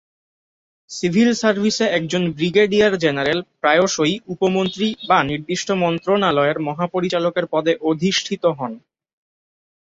Civil 0.89 1.29
সার্ভিসে 1.33 1.85
একজন 1.89 2.23
brigadier 2.31 2.93
general 2.97 3.39
প্রায়শই 3.59 4.13
উপ-মন্ত্রী 4.33 4.87
বা 5.09 5.17
নির্দিষ্ট 5.23 5.67
মন্ত্রনালয়ের 5.83 6.57
মহাপরিচালকের 6.67 7.45
পদে 7.47 7.73
অধিষ্ঠিত 7.89 8.43
হন। 8.57 8.71